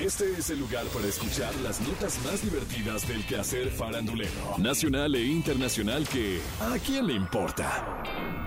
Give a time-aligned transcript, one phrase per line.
[0.00, 5.24] Este es el lugar para escuchar las notas más divertidas del quehacer farandulero, nacional e
[5.24, 8.02] internacional que ¿a quién le importa?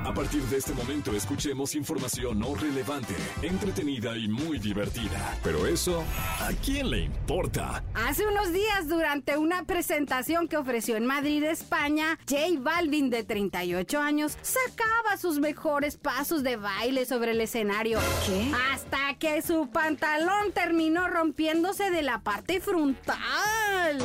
[0.08, 5.38] A partir de este momento escuchemos información no relevante, entretenida y muy divertida.
[5.44, 6.02] Pero eso,
[6.40, 7.84] ¿a quién le importa?
[7.94, 14.00] Hace unos días, durante una presentación que ofreció en Madrid, España, J Balvin, de 38
[14.00, 18.00] años, sacaba sus mejores pasos de baile sobre el escenario.
[18.26, 18.50] ¿Qué?
[18.72, 24.00] Hasta que su pantalón terminó rompiéndose de la parte frontal.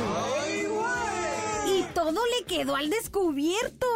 [1.65, 3.87] Y todo le quedó al descubierto.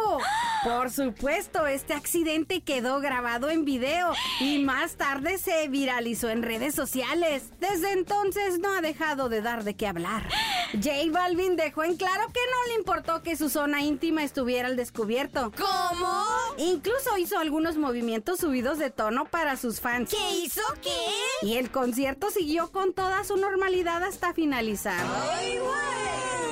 [0.64, 6.74] Por supuesto, este accidente quedó grabado en video y más tarde se viralizó en redes
[6.74, 7.44] sociales.
[7.60, 10.28] Desde entonces no ha dejado de dar de qué hablar.
[10.72, 14.76] J Balvin dejó en claro que no le importó que su zona íntima estuviera al
[14.76, 15.52] descubierto.
[15.56, 16.24] ¿Cómo?
[16.58, 20.10] Incluso hizo algunos movimientos subidos de tono para sus fans.
[20.10, 21.46] ¿Qué hizo qué?
[21.46, 25.06] Y el concierto siguió con toda su normalidad hasta finalizar.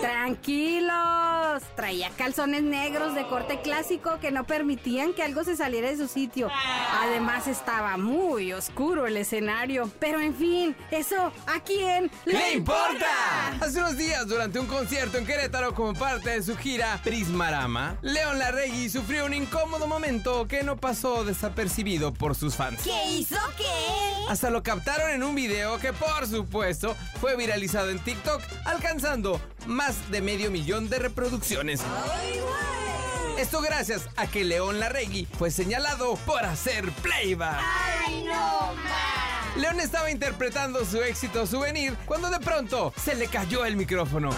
[0.00, 5.96] Tranquilos, traía calzones negros de corte clásico que no permitían que algo se saliera de
[5.96, 6.48] su sitio.
[7.00, 9.90] Además estaba muy oscuro el escenario.
[9.98, 13.06] Pero en fin, eso a quién ¡Le importa!
[13.60, 18.38] Hace unos días, durante un concierto en Querétaro como parte de su gira Prismarama, León
[18.38, 22.82] Larregui sufrió un incómodo momento que no pasó desapercibido por sus fans.
[22.82, 23.64] ¿Qué hizo qué?
[24.28, 30.10] Hasta lo captaron en un video que por supuesto fue viralizado en TikTok, alcanzando más
[30.10, 31.80] de medio millón de reproducciones.
[33.38, 37.60] Esto gracias a que León Larregui fue señalado por hacer playback.
[38.06, 39.15] ¡Ay, no más!
[39.56, 44.30] León estaba interpretando su éxito souvenir cuando de pronto se le cayó el micrófono.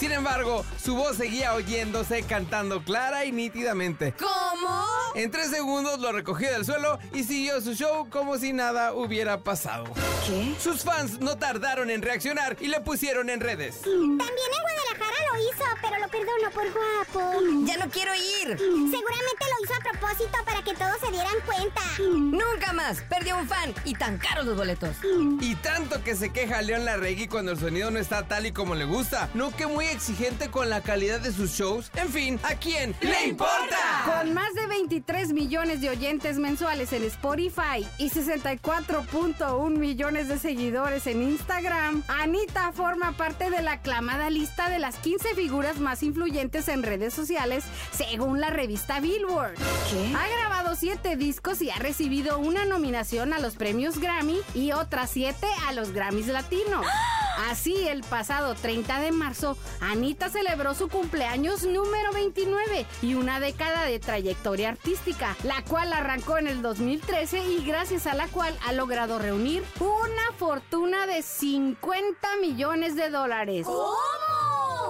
[0.00, 4.14] Sin embargo, su voz seguía oyéndose cantando clara y nítidamente.
[4.18, 4.84] ¿Cómo?
[5.14, 9.44] En tres segundos lo recogió del suelo y siguió su show como si nada hubiera
[9.44, 9.84] pasado.
[10.26, 10.56] ¿Qué?
[10.58, 13.82] Sus fans no tardaron en reaccionar y le pusieron en redes.
[13.82, 17.40] También en Guadalajara lo hizo, pero lo perdonó por guapo.
[17.64, 18.58] Ya no quiero ir.
[18.58, 21.81] Seguramente lo hizo a propósito para que todos se dieran cuenta.
[21.98, 23.00] Nunca más.
[23.02, 24.96] Perdió un fan y tan caros los boletos.
[25.40, 28.74] Y tanto que se queja León Larregui cuando el sonido no está tal y como
[28.74, 29.28] le gusta.
[29.34, 31.90] No que muy exigente con la calidad de sus shows.
[31.94, 33.76] En fin, ¿a quién le importa?
[34.04, 41.06] Con más de 23 millones de oyentes mensuales en Spotify y 64.1 millones de seguidores
[41.06, 46.68] en Instagram, Anita forma parte de la aclamada lista de las 15 figuras más influyentes
[46.68, 49.54] en redes sociales según la revista Billboard.
[49.54, 50.14] ¿Qué?
[50.16, 55.10] Ha grabado 7 discos y ha recibido una nominación a los premios Grammy y otras
[55.10, 56.86] 7 a los Grammys Latinos.
[57.50, 63.84] Así, el pasado 30 de marzo, Anita celebró su cumpleaños número 29 y una década
[63.84, 68.72] de trayectoria artística, la cual arrancó en el 2013 y gracias a la cual ha
[68.72, 73.66] logrado reunir una fortuna de 50 millones de dólares.
[73.66, 74.21] ¿Cómo?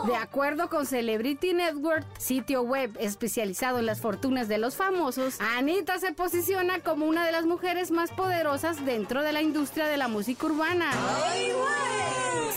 [0.06, 5.98] De acuerdo con Celebrity Network, sitio web especializado en las fortunas de los famosos, Anita
[5.98, 10.08] se posiciona como una de las mujeres más poderosas dentro de la industria de la
[10.08, 10.90] música urbana.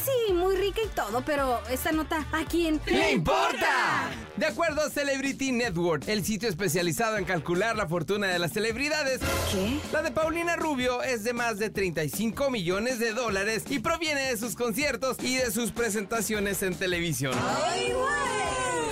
[0.03, 4.09] Sí, muy rica y todo, pero esta nota, ¿a quién ¡Le importa!
[4.37, 9.21] De acuerdo a Celebrity Network, el sitio especializado en calcular la fortuna de las celebridades,
[9.51, 9.79] ¿Qué?
[9.93, 14.37] la de Paulina Rubio es de más de 35 millones de dólares y proviene de
[14.37, 17.33] sus conciertos y de sus presentaciones en televisión.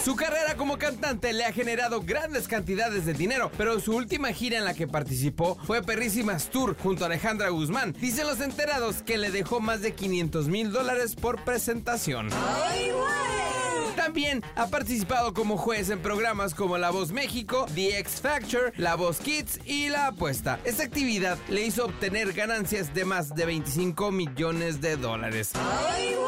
[0.03, 4.57] Su carrera como cantante le ha generado grandes cantidades de dinero, pero su última gira
[4.57, 7.93] en la que participó fue Perrísimas Tour junto a Alejandra Guzmán.
[7.99, 12.29] Dicen los enterados que le dejó más de 500 mil dólares por presentación.
[14.03, 18.95] También ha participado como juez en programas como La Voz México, The X Factor, La
[18.95, 20.59] Voz Kids y La Apuesta.
[20.65, 25.51] Esta actividad le hizo obtener ganancias de más de 25 millones de dólares.
[25.55, 26.22] Mm,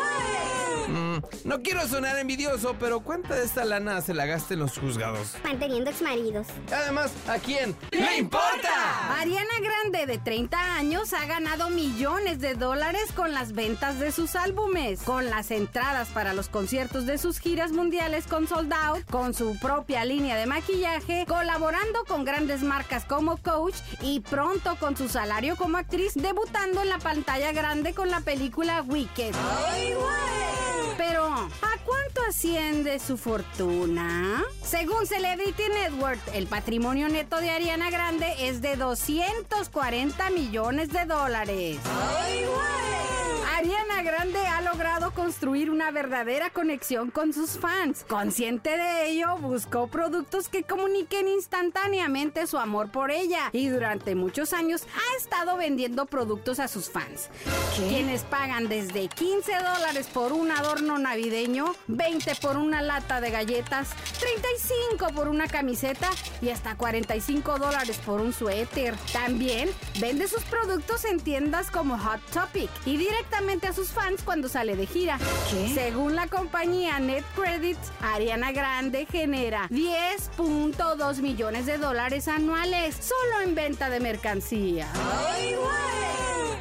[1.43, 5.33] no quiero sonar envidioso, pero ¿cuánta de esta lana se la gasta en los juzgados?
[5.43, 6.47] Manteniendo exmaridos.
[6.71, 9.19] Además, ¿a quién le importa?
[9.19, 14.35] Ariana Grande, de 30 años, ha ganado millones de dólares con las ventas de sus
[14.35, 19.33] álbumes, con las entradas para los conciertos de sus giras mundiales con Sold Out, con
[19.33, 25.09] su propia línea de maquillaje, colaborando con grandes marcas como Coach y pronto con su
[25.09, 29.33] salario como actriz, debutando en la pantalla grande con la película Wicked.
[30.97, 34.43] Pero, ¿a cuánto asciende su fortuna?
[34.63, 41.77] Según Celebrity Network, el patrimonio neto de Ariana Grande es de 240 millones de dólares.
[43.65, 48.05] Ariana Grande ha logrado construir una verdadera conexión con sus fans.
[48.07, 54.53] Consciente de ello, buscó productos que comuniquen instantáneamente su amor por ella y durante muchos
[54.53, 57.29] años ha estado vendiendo productos a sus fans.
[57.75, 63.89] Quienes pagan desde 15 dólares por un adorno navideño, 20 por una lata de galletas,
[64.19, 68.93] 35 por una camiseta y hasta 45 dólares por un suéter.
[69.11, 74.49] También vende sus productos en tiendas como Hot Topic y directamente a sus fans cuando
[74.49, 75.17] sale de gira.
[75.73, 83.55] Según la compañía Net Credit, Ariana Grande genera 10.2 millones de dólares anuales solo en
[83.55, 84.87] venta de mercancía.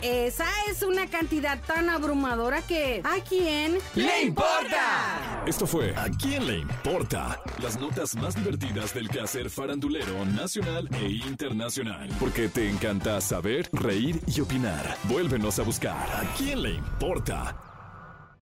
[0.04, 5.42] Esa es una cantidad tan abrumadora que ¿a quién ¡Le importa!
[5.46, 7.40] Esto fue ¿A quién le importa?
[7.62, 12.10] Las notas más divertidas del quehacer farandulero nacional e internacional.
[12.20, 14.94] Porque te encanta saber, reír y opinar.
[15.04, 17.73] Vuélvenos a buscar ¿A quién le importa?